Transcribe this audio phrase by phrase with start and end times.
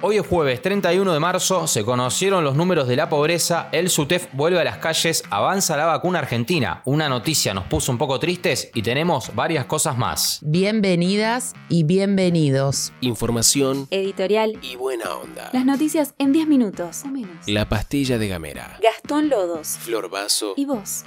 [0.00, 4.28] Hoy es jueves 31 de marzo, se conocieron los números de la pobreza, el SUTEF
[4.32, 6.82] vuelve a las calles, avanza la vacuna argentina.
[6.84, 10.38] Una noticia nos puso un poco tristes y tenemos varias cosas más.
[10.42, 12.92] Bienvenidas y bienvenidos.
[13.00, 14.56] Información Editorial.
[14.62, 15.50] y buena onda.
[15.52, 17.48] Las noticias en 10 minutos o menos.
[17.48, 18.78] La pastilla de Gamera.
[18.80, 19.78] Gastón Lodos.
[19.80, 20.54] Flor Vaso.
[20.56, 21.06] ¿Y vos?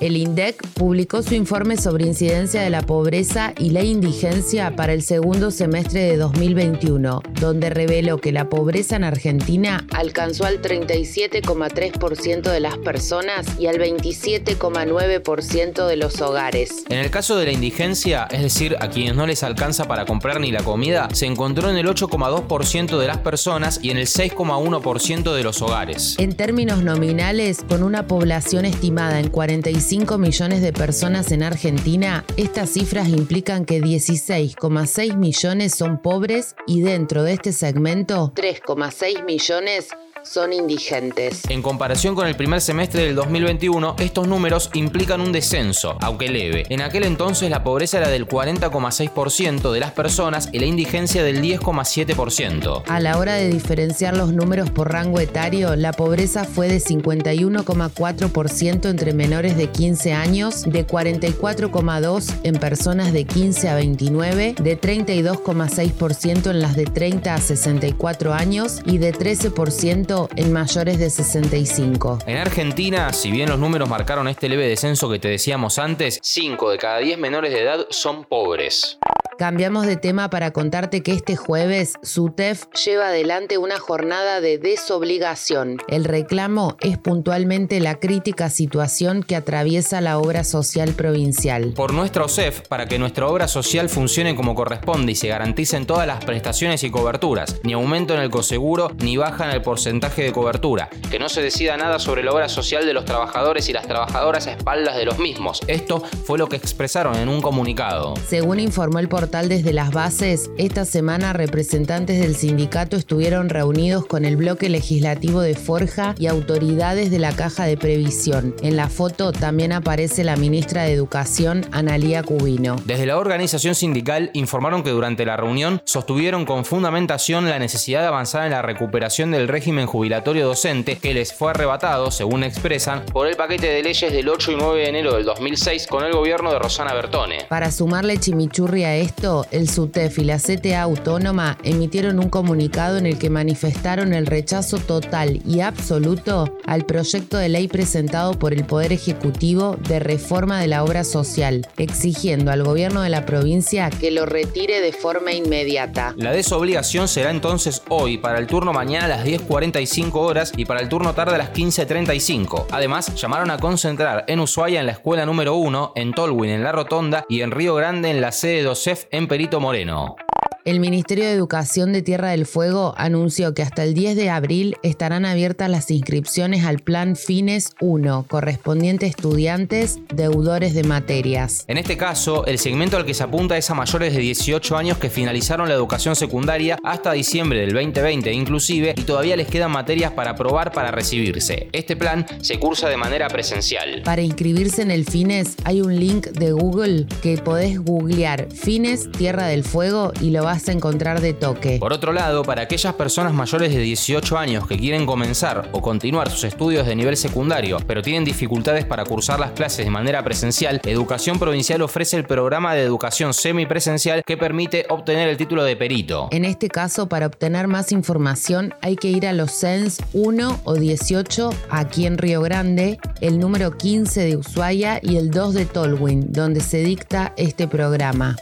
[0.00, 5.02] El INDEC publicó su informe sobre incidencia de la pobreza y la indigencia para el
[5.02, 12.60] segundo semestre de 2021, donde reveló que la pobreza en Argentina alcanzó al 37,3% de
[12.60, 16.84] las personas y al 27,9% de los hogares.
[16.88, 20.38] En el caso de la indigencia, es decir, a quienes no les alcanza para comprar
[20.38, 25.34] ni la comida, se encontró en el 8,2% de las personas y en el 6,1%
[25.34, 26.14] de los hogares.
[26.18, 29.87] En términos nominales, con una población estimada en 45
[30.18, 37.22] millones de personas en Argentina, estas cifras implican que 16,6 millones son pobres y dentro
[37.22, 39.88] de este segmento, 3,6 millones
[40.24, 41.42] son indigentes.
[41.48, 46.64] En comparación con el primer semestre del 2021, estos números implican un descenso, aunque leve.
[46.68, 51.42] En aquel entonces la pobreza era del 40,6% de las personas y la indigencia del
[51.42, 52.82] 10,7%.
[52.86, 58.88] A la hora de diferenciar los números por rango etario, la pobreza fue de 51,4%
[58.88, 66.50] entre menores de 15 años, de 44,2% en personas de 15 a 29, de 32,6%
[66.50, 72.18] en las de 30 a 64 años y de 13% en mayores de 65.
[72.26, 76.70] En Argentina, si bien los números marcaron este leve descenso que te decíamos antes, 5
[76.70, 78.98] de cada 10 menores de edad son pobres.
[79.38, 85.76] Cambiamos de tema para contarte que este jueves SUTEF lleva adelante una jornada de desobligación.
[85.86, 91.72] El reclamo es puntualmente la crítica situación que atraviesa la obra social provincial.
[91.76, 96.08] Por nuestra OSEF, para que nuestra obra social funcione como corresponde y se garanticen todas
[96.08, 100.32] las prestaciones y coberturas, ni aumento en el coseguro ni baja en el porcentaje de
[100.32, 103.86] cobertura, que no se decida nada sobre la obra social de los trabajadores y las
[103.86, 105.60] trabajadoras a espaldas de los mismos.
[105.68, 108.14] Esto fue lo que expresaron en un comunicado.
[108.26, 114.24] Según informó el portal desde las bases, esta semana representantes del sindicato estuvieron reunidos con
[114.24, 118.54] el bloque legislativo de Forja y autoridades de la Caja de Previsión.
[118.62, 122.76] En la foto también aparece la ministra de Educación, Analía Cubino.
[122.86, 128.06] Desde la organización sindical informaron que durante la reunión sostuvieron con fundamentación la necesidad de
[128.06, 133.26] avanzar en la recuperación del régimen jubilatorio docente que les fue arrebatado, según expresan, por
[133.26, 136.50] el paquete de leyes del 8 y 9 de enero del 2006 con el gobierno
[136.50, 137.44] de Rosana Bertone.
[137.50, 139.17] Para sumarle chimichurri a esto,
[139.50, 144.78] el SUTEF y la CTA Autónoma emitieron un comunicado en el que manifestaron el rechazo
[144.78, 150.68] total y absoluto al proyecto de ley presentado por el Poder Ejecutivo de reforma de
[150.68, 156.14] la obra social, exigiendo al gobierno de la provincia que lo retire de forma inmediata.
[156.16, 160.80] La desobligación será entonces hoy, para el turno mañana a las 10.45 horas y para
[160.80, 162.66] el turno tarde a las 15.35.
[162.70, 166.70] Además, llamaron a concentrar en Ushuaia en la escuela número 1, en Tolwyn en la
[166.70, 170.16] Rotonda y en Río Grande en la sede de OSEF en Perito Moreno.
[170.64, 174.76] El Ministerio de Educación de Tierra del Fuego anunció que hasta el 10 de abril
[174.82, 181.64] estarán abiertas las inscripciones al Plan Fines 1, correspondiente a estudiantes deudores de materias.
[181.68, 184.98] En este caso, el segmento al que se apunta es a mayores de 18 años
[184.98, 190.12] que finalizaron la educación secundaria hasta diciembre del 2020 inclusive y todavía les quedan materias
[190.12, 191.68] para aprobar para recibirse.
[191.72, 194.02] Este plan se cursa de manera presencial.
[194.04, 199.46] Para inscribirse en el Fines hay un link de Google que podés googlear Fines Tierra
[199.46, 201.78] del Fuego y lo vas a encontrar de toque.
[201.78, 206.30] Por otro lado, para aquellas personas mayores de 18 años que quieren comenzar o continuar
[206.30, 210.80] sus estudios de nivel secundario, pero tienen dificultades para cursar las clases de manera presencial,
[210.84, 216.28] Educación Provincial ofrece el programa de educación semipresencial que permite obtener el título de perito.
[216.32, 220.74] En este caso, para obtener más información hay que ir a los CENS 1 o
[220.74, 226.32] 18 aquí en Río Grande, el número 15 de Ushuaia y el 2 de Tolwyn,
[226.32, 228.36] donde se dicta este programa.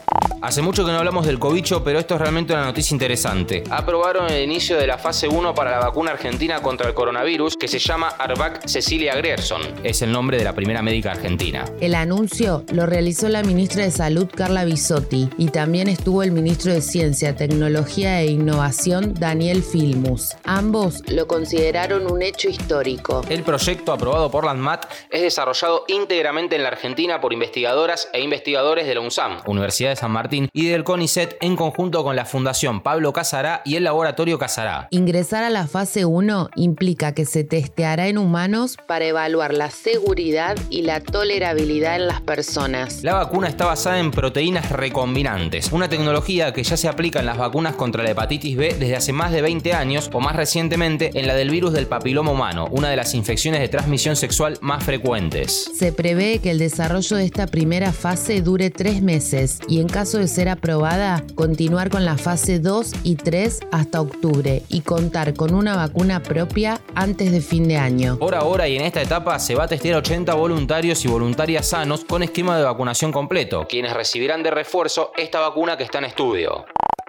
[0.47, 3.65] Hace mucho que no hablamos del cobicho, pero esto es realmente una noticia interesante.
[3.69, 7.67] Aprobaron el inicio de la fase 1 para la vacuna argentina contra el coronavirus que
[7.67, 9.61] se llama Arvac Cecilia Grierson.
[9.83, 11.65] Es el nombre de la primera médica argentina.
[11.81, 16.71] El anuncio lo realizó la ministra de Salud Carla Bisotti y también estuvo el ministro
[16.71, 20.33] de Ciencia, Tecnología e Innovación Daniel Filmus.
[20.45, 23.21] Ambos lo consideraron un hecho histórico.
[23.27, 28.21] El proyecto aprobado por la ANMAT es desarrollado íntegramente en la Argentina por investigadoras e
[28.21, 32.25] investigadores de la UNSAM, Universidad de San Martín y del CONICET en conjunto con la
[32.25, 34.87] Fundación Pablo Casará y el Laboratorio Casará.
[34.91, 40.57] Ingresar a la fase 1 implica que se testeará en humanos para evaluar la seguridad
[40.69, 43.03] y la tolerabilidad en las personas.
[43.03, 47.37] La vacuna está basada en proteínas recombinantes, una tecnología que ya se aplica en las
[47.37, 51.27] vacunas contra la hepatitis B desde hace más de 20 años o más recientemente en
[51.27, 55.71] la del virus del papiloma humano, una de las infecciones de transmisión sexual más frecuentes.
[55.75, 60.16] Se prevé que el desarrollo de esta primera fase dure tres meses y en caso
[60.17, 65.53] de ser aprobada, continuar con la fase 2 y 3 hasta octubre y contar con
[65.53, 68.17] una vacuna propia antes de fin de año.
[68.17, 72.05] Por ahora y en esta etapa se va a testear 80 voluntarios y voluntarias sanos
[72.05, 76.65] con esquema de vacunación completo, quienes recibirán de refuerzo esta vacuna que está en estudio.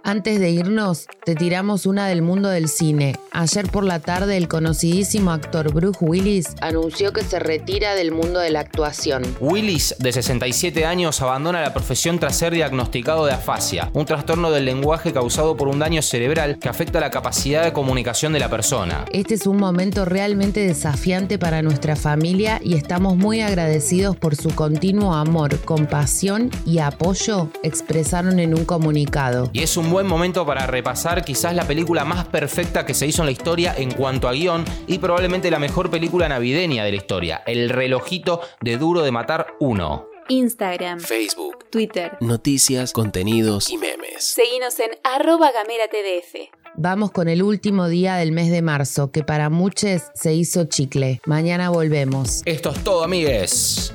[0.08, 3.14] Antes de irnos, te tiramos una del mundo del cine.
[3.31, 8.40] Ayer por la tarde el conocidísimo actor Bruce Willis anunció que se retira del mundo
[8.40, 9.22] de la actuación.
[9.38, 14.64] Willis, de 67 años, abandona la profesión tras ser diagnosticado de afasia, un trastorno del
[14.64, 19.04] lenguaje causado por un daño cerebral que afecta la capacidad de comunicación de la persona.
[19.12, 24.54] Este es un momento realmente desafiante para nuestra familia y estamos muy agradecidos por su
[24.54, 29.50] continuo amor, compasión y apoyo, expresaron en un comunicado.
[29.52, 33.23] Y es un buen momento para repasar quizás la película más perfecta que se hizo
[33.23, 36.97] en la historia en cuanto a guion y probablemente la mejor película navideña de la
[36.97, 40.09] historia, El relojito de Duro de Matar 1.
[40.31, 44.23] Instagram, Facebook, Twitter, noticias, contenidos y memes.
[44.25, 46.53] Seguinos en arroba gameratdf.
[46.75, 51.21] Vamos con el último día del mes de marzo, que para muchos se hizo chicle.
[51.27, 52.43] Mañana volvemos.
[52.45, 53.95] Esto es todo, amigues.